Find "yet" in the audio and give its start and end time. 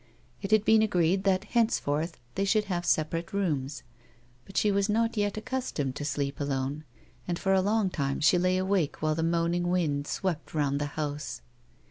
5.15-5.37